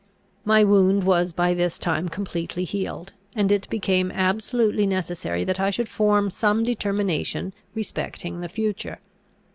My 0.43 0.63
wound 0.63 1.03
was 1.03 1.31
by 1.31 1.53
this 1.53 1.77
time 1.77 2.09
completely 2.09 2.63
healed, 2.63 3.13
and 3.35 3.51
it 3.51 3.69
became 3.69 4.09
absolutely 4.11 4.87
necessary 4.87 5.43
that 5.43 5.59
I 5.59 5.69
should 5.69 5.87
form 5.87 6.31
some 6.31 6.63
determination 6.63 7.53
respecting 7.75 8.41
the 8.41 8.49
future. 8.49 8.97